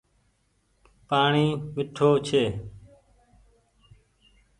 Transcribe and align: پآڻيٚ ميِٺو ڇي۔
پآڻيٚ 1.07 1.59
ميِٺو 1.73 2.09
ڇي۔ 2.27 2.43